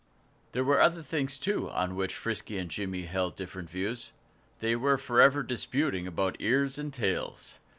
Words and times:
There 0.53 0.63
were 0.63 0.81
other 0.81 1.03
things, 1.03 1.37
too, 1.37 1.69
on 1.69 1.95
which 1.95 2.15
Frisky 2.15 2.57
and 2.57 2.71
Jimmy 2.71 3.03
held 3.03 3.35
different 3.35 3.69
views. 3.69 4.13
They 4.59 4.75
were 4.75 4.97
forever 4.97 5.43
disputing 5.43 6.07
about 6.07 6.37
ears 6.39 6.79
and 6.79 6.91
tails. 6.91 7.59